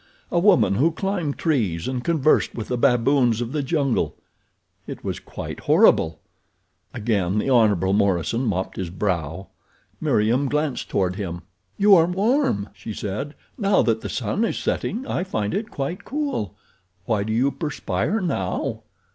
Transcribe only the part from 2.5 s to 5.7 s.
with the baboons of the jungle! It was quite